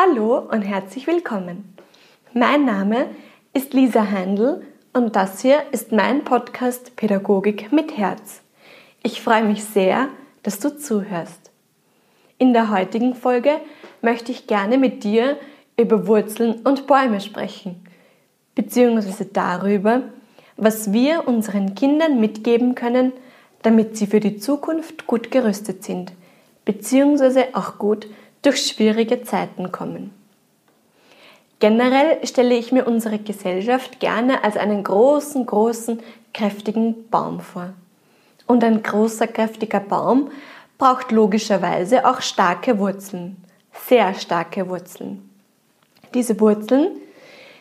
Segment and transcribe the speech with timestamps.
[0.00, 1.74] Hallo und herzlich willkommen.
[2.32, 3.06] Mein Name
[3.52, 8.42] ist Lisa Heindl und das hier ist mein Podcast Pädagogik mit Herz.
[9.02, 10.06] Ich freue mich sehr,
[10.44, 11.50] dass du zuhörst.
[12.38, 13.60] In der heutigen Folge
[14.00, 15.36] möchte ich gerne mit dir
[15.76, 17.84] über Wurzeln und Bäume sprechen,
[18.54, 20.02] beziehungsweise darüber,
[20.56, 23.12] was wir unseren Kindern mitgeben können,
[23.62, 26.12] damit sie für die Zukunft gut gerüstet sind,
[26.64, 28.06] beziehungsweise auch gut
[28.42, 30.12] durch schwierige Zeiten kommen.
[31.60, 36.00] Generell stelle ich mir unsere Gesellschaft gerne als einen großen, großen,
[36.32, 37.72] kräftigen Baum vor.
[38.46, 40.30] Und ein großer, kräftiger Baum
[40.78, 43.36] braucht logischerweise auch starke Wurzeln,
[43.72, 45.28] sehr starke Wurzeln.
[46.14, 46.92] Diese Wurzeln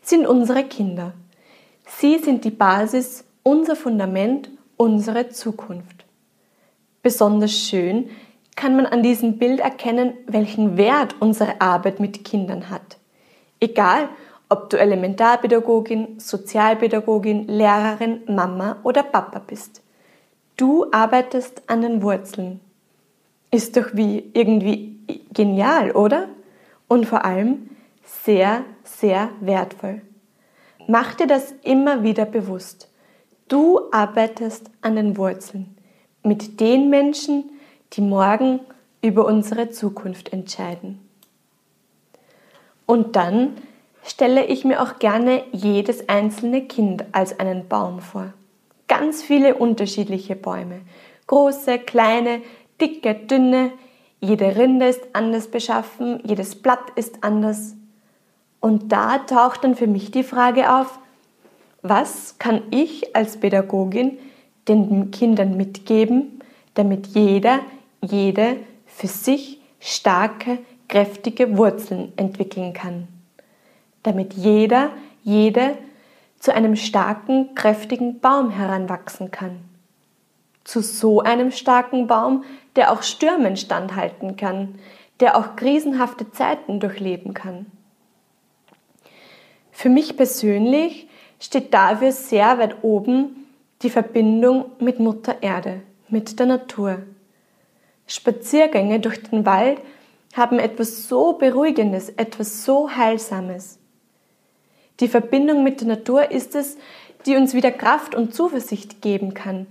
[0.00, 1.12] sind unsere Kinder.
[1.84, 6.04] Sie sind die Basis, unser Fundament, unsere Zukunft.
[7.02, 8.08] Besonders schön
[8.56, 12.98] kann man an diesem Bild erkennen, welchen Wert unsere Arbeit mit Kindern hat.
[13.60, 14.08] Egal,
[14.48, 19.82] ob du Elementarpädagogin, Sozialpädagogin, Lehrerin, Mama oder Papa bist.
[20.56, 22.60] Du arbeitest an den Wurzeln.
[23.50, 25.00] Ist doch wie irgendwie
[25.32, 26.28] genial, oder?
[26.88, 27.70] Und vor allem
[28.04, 30.02] sehr, sehr wertvoll.
[30.86, 32.90] Mach dir das immer wieder bewusst.
[33.48, 35.76] Du arbeitest an den Wurzeln
[36.22, 37.50] mit den Menschen,
[37.92, 38.60] die morgen
[39.02, 41.00] über unsere Zukunft entscheiden.
[42.86, 43.56] Und dann
[44.04, 48.32] stelle ich mir auch gerne jedes einzelne Kind als einen Baum vor.
[48.88, 50.80] Ganz viele unterschiedliche Bäume.
[51.26, 52.42] Große, kleine,
[52.80, 53.72] dicke, dünne.
[54.20, 57.74] Jede Rinde ist anders beschaffen, jedes Blatt ist anders.
[58.60, 60.98] Und da taucht dann für mich die Frage auf,
[61.82, 64.18] was kann ich als Pädagogin
[64.68, 66.40] den Kindern mitgeben,
[66.74, 67.60] damit jeder
[68.02, 70.58] jede für sich starke,
[70.88, 73.08] kräftige Wurzeln entwickeln kann,
[74.02, 74.90] damit jeder,
[75.22, 75.78] jede
[76.38, 79.60] zu einem starken, kräftigen Baum heranwachsen kann.
[80.64, 82.44] Zu so einem starken Baum,
[82.76, 84.76] der auch Stürmen standhalten kann,
[85.20, 87.66] der auch krisenhafte Zeiten durchleben kann.
[89.70, 91.08] Für mich persönlich
[91.40, 93.46] steht dafür sehr weit oben
[93.82, 96.98] die Verbindung mit Mutter Erde, mit der Natur.
[98.06, 99.80] Spaziergänge durch den Wald
[100.34, 103.78] haben etwas so Beruhigendes, etwas so Heilsames.
[105.00, 106.76] Die Verbindung mit der Natur ist es,
[107.26, 109.66] die uns wieder Kraft und Zuversicht geben kann,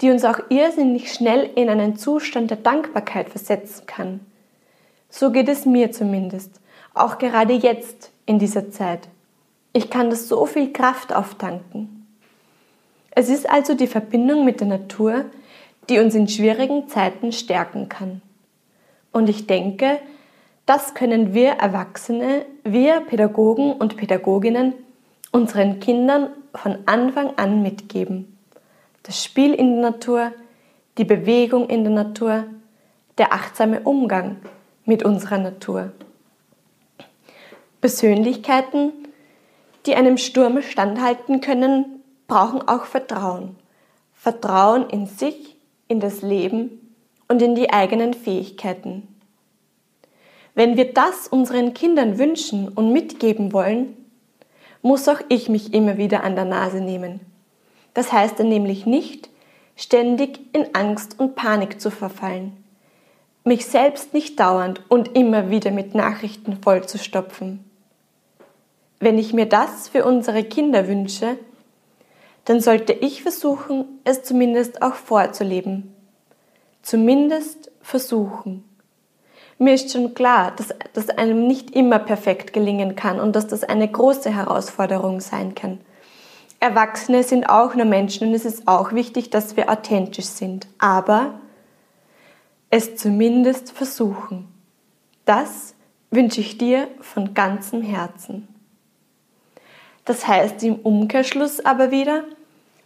[0.00, 4.20] die uns auch irrsinnig schnell in einen Zustand der Dankbarkeit versetzen kann.
[5.08, 6.60] So geht es mir zumindest,
[6.94, 9.08] auch gerade jetzt in dieser Zeit.
[9.72, 12.06] Ich kann das so viel Kraft auftanken.
[13.10, 15.24] Es ist also die Verbindung mit der Natur,
[15.88, 18.22] die uns in schwierigen Zeiten stärken kann.
[19.12, 19.98] Und ich denke,
[20.66, 24.74] das können wir Erwachsene, wir Pädagogen und Pädagoginnen
[25.30, 28.36] unseren Kindern von Anfang an mitgeben.
[29.02, 30.32] Das Spiel in der Natur,
[30.98, 32.44] die Bewegung in der Natur,
[33.18, 34.36] der achtsame Umgang
[34.84, 35.92] mit unserer Natur.
[37.80, 38.92] Persönlichkeiten,
[39.84, 43.56] die einem Sturm standhalten können, brauchen auch Vertrauen.
[44.14, 45.55] Vertrauen in sich
[45.88, 46.94] in das Leben
[47.28, 49.08] und in die eigenen Fähigkeiten.
[50.54, 53.96] Wenn wir das unseren Kindern wünschen und mitgeben wollen,
[54.82, 57.20] muss auch ich mich immer wieder an der Nase nehmen.
[57.92, 59.28] Das heißt dann nämlich nicht,
[59.76, 62.56] ständig in Angst und Panik zu verfallen,
[63.44, 67.64] mich selbst nicht dauernd und immer wieder mit Nachrichten vollzustopfen.
[68.98, 71.36] Wenn ich mir das für unsere Kinder wünsche,
[72.46, 75.94] dann sollte ich versuchen, es zumindest auch vorzuleben.
[76.80, 78.64] Zumindest versuchen.
[79.58, 83.64] Mir ist schon klar, dass das einem nicht immer perfekt gelingen kann und dass das
[83.64, 85.80] eine große Herausforderung sein kann.
[86.60, 90.68] Erwachsene sind auch nur Menschen und es ist auch wichtig, dass wir authentisch sind.
[90.78, 91.40] Aber
[92.70, 94.46] es zumindest versuchen.
[95.24, 95.74] Das
[96.10, 98.46] wünsche ich dir von ganzem Herzen.
[100.04, 102.24] Das heißt im Umkehrschluss aber wieder,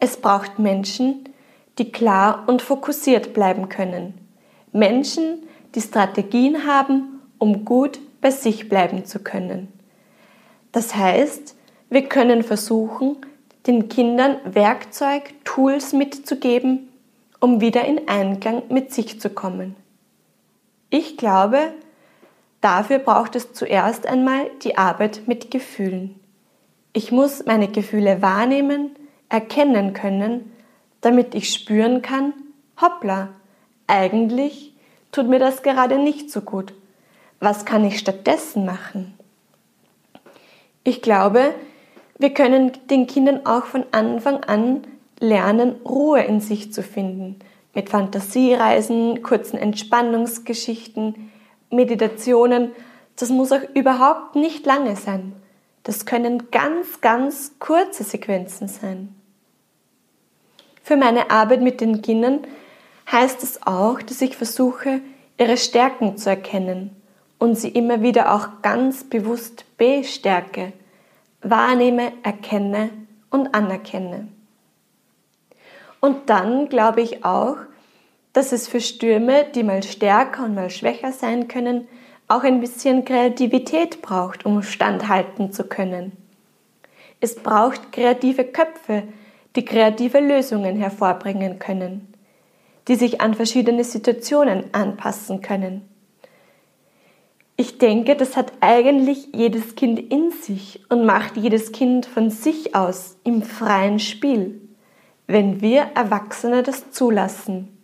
[0.00, 1.24] es braucht Menschen,
[1.78, 4.14] die klar und fokussiert bleiben können.
[4.72, 5.42] Menschen,
[5.74, 9.68] die Strategien haben, um gut bei sich bleiben zu können.
[10.72, 11.56] Das heißt,
[11.88, 13.16] wir können versuchen,
[13.66, 16.88] den Kindern Werkzeug, Tools mitzugeben,
[17.40, 19.76] um wieder in Einklang mit sich zu kommen.
[20.90, 21.72] Ich glaube,
[22.60, 26.18] dafür braucht es zuerst einmal die Arbeit mit Gefühlen.
[26.92, 28.90] Ich muss meine Gefühle wahrnehmen,
[29.28, 30.52] erkennen können,
[31.00, 32.32] damit ich spüren kann,
[32.80, 33.28] hoppla,
[33.86, 34.74] eigentlich
[35.12, 36.74] tut mir das gerade nicht so gut.
[37.40, 39.14] Was kann ich stattdessen machen?
[40.84, 41.54] Ich glaube,
[42.18, 44.82] wir können den Kindern auch von Anfang an
[45.20, 47.36] lernen, Ruhe in sich zu finden.
[47.74, 51.30] Mit Fantasiereisen, kurzen Entspannungsgeschichten,
[51.70, 52.72] Meditationen.
[53.16, 55.32] Das muss auch überhaupt nicht lange sein.
[55.84, 59.14] Das können ganz, ganz kurze Sequenzen sein.
[60.88, 62.46] Für meine Arbeit mit den Kindern
[63.12, 65.02] heißt es auch, dass ich versuche,
[65.36, 66.96] ihre Stärken zu erkennen
[67.38, 70.72] und sie immer wieder auch ganz bewusst bestärke,
[71.42, 72.88] wahrnehme, erkenne
[73.28, 74.28] und anerkenne.
[76.00, 77.58] Und dann glaube ich auch,
[78.32, 81.86] dass es für Stürme, die mal stärker und mal schwächer sein können,
[82.28, 86.12] auch ein bisschen Kreativität braucht, um standhalten zu können.
[87.20, 89.02] Es braucht kreative Köpfe,
[89.56, 92.12] die kreative Lösungen hervorbringen können,
[92.86, 95.88] die sich an verschiedene Situationen anpassen können.
[97.56, 102.76] Ich denke, das hat eigentlich jedes Kind in sich und macht jedes Kind von sich
[102.76, 104.60] aus im freien Spiel,
[105.26, 107.76] wenn wir Erwachsene das zulassen,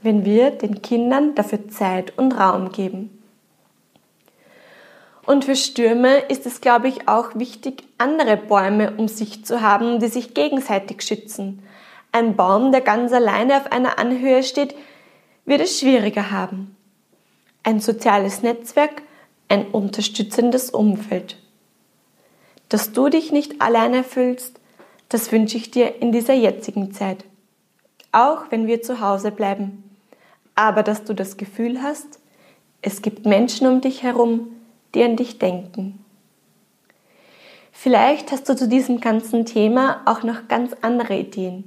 [0.00, 3.19] wenn wir den Kindern dafür Zeit und Raum geben.
[5.26, 10.00] Und für Stürme ist es, glaube ich, auch wichtig, andere Bäume um sich zu haben,
[10.00, 11.62] die sich gegenseitig schützen.
[12.12, 14.74] Ein Baum, der ganz alleine auf einer Anhöhe steht,
[15.44, 16.74] wird es schwieriger haben.
[17.62, 19.02] Ein soziales Netzwerk,
[19.48, 21.36] ein unterstützendes Umfeld.
[22.68, 24.58] Dass du dich nicht alleine fühlst,
[25.08, 27.24] das wünsche ich dir in dieser jetzigen Zeit.
[28.12, 29.84] Auch wenn wir zu Hause bleiben.
[30.54, 32.20] Aber dass du das Gefühl hast,
[32.82, 34.48] es gibt Menschen um dich herum,
[34.94, 36.04] die an dich denken.
[37.72, 41.64] Vielleicht hast du zu diesem ganzen Thema auch noch ganz andere Ideen.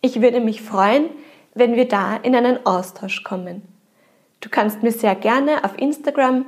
[0.00, 1.06] Ich würde mich freuen,
[1.54, 3.62] wenn wir da in einen Austausch kommen.
[4.40, 6.46] Du kannst mir sehr gerne auf Instagram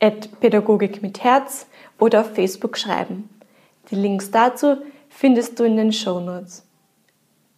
[0.00, 1.66] at Pädagogik mit Herz
[1.98, 3.28] oder auf Facebook schreiben.
[3.90, 4.76] Die Links dazu
[5.08, 6.64] findest du in den Show Notes.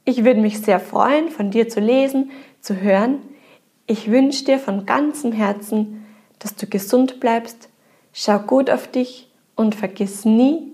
[0.05, 2.31] Ich würde mich sehr freuen, von dir zu lesen,
[2.61, 3.19] zu hören.
[3.87, 6.07] Ich wünsche dir von ganzem Herzen,
[6.39, 7.69] dass du gesund bleibst,
[8.17, 10.73] schau gut auf dich und vergiss nie,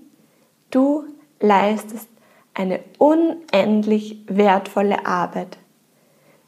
[0.71, 1.03] du
[1.39, 2.07] leistest
[2.53, 5.57] eine unendlich wertvolle Arbeit.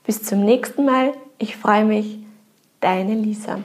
[0.05, 1.13] Bis zum nächsten Mal.
[1.37, 2.19] Ich freue mich.
[2.79, 3.59] Deine Lisa.